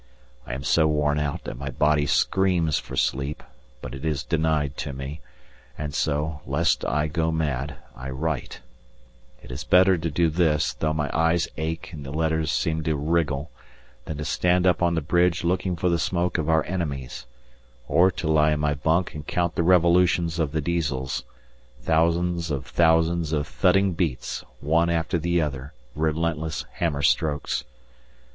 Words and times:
I 0.47 0.55
am 0.55 0.63
so 0.63 0.87
worn 0.87 1.19
out 1.19 1.43
that 1.43 1.59
my 1.59 1.69
body 1.69 2.07
screams 2.07 2.79
for 2.79 2.95
sleep, 2.95 3.43
but 3.83 3.93
it 3.93 4.03
is 4.03 4.23
denied 4.23 4.75
to 4.77 4.93
me, 4.93 5.21
and 5.77 5.93
so, 5.93 6.41
lest 6.47 6.83
I 6.85 7.05
go 7.05 7.31
mad, 7.31 7.75
I 7.95 8.09
write; 8.09 8.61
it 9.43 9.51
is 9.51 9.63
better 9.63 9.99
to 9.99 10.09
do 10.09 10.29
this, 10.31 10.73
though 10.73 10.91
my 10.91 11.07
eyes 11.13 11.47
ache 11.55 11.93
and 11.93 12.03
the 12.03 12.09
letters 12.09 12.51
seem 12.51 12.81
to 12.85 12.95
wriggle, 12.95 13.51
than 14.05 14.17
to 14.17 14.25
stand 14.25 14.65
up 14.65 14.81
on 14.81 14.95
the 14.95 15.01
bridge 15.03 15.43
looking 15.43 15.75
for 15.75 15.87
the 15.89 15.99
smoke 15.99 16.39
of 16.39 16.49
our 16.49 16.65
enemies, 16.65 17.27
or 17.87 18.09
to 18.09 18.27
lie 18.27 18.53
in 18.53 18.59
my 18.59 18.73
bunk 18.73 19.13
and 19.13 19.27
count 19.27 19.53
the 19.53 19.61
revolutions 19.61 20.39
of 20.39 20.51
the 20.51 20.61
Diesels; 20.61 21.25
thousands 21.79 22.49
of 22.49 22.65
thousands 22.65 23.33
of 23.33 23.45
thudding 23.45 23.93
beats, 23.93 24.43
one 24.61 24.89
after 24.89 25.19
the 25.19 25.39
other, 25.39 25.73
relentless 25.93 26.65
hammer 26.71 27.03
strokes. 27.03 27.63